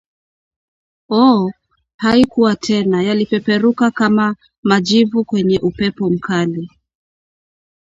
[1.23, 1.51] Ohh!
[2.01, 6.69] haikuwa tena yalipeperuka kama majivu kwenye upepo mkali